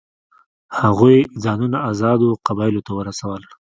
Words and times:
هغوی 0.79 1.17
ځانونه 1.43 1.77
آزادو 1.91 2.29
قبایلو 2.47 2.85
ته 2.87 2.91
ورسول. 2.99 3.43